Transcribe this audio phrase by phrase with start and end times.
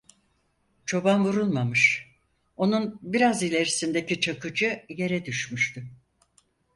[0.85, 2.09] Çoban vurulmamış
[2.57, 5.87] onun biraz ilerisindeki Çakıcı yere düşmüştü.